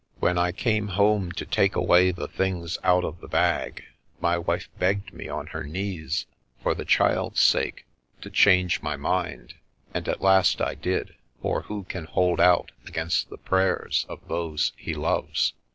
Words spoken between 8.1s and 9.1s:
to change my